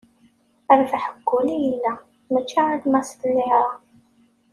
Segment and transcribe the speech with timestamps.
[0.79, 1.93] Lferḥ deg wul i yella,
[2.31, 3.63] mačči alamma s llira.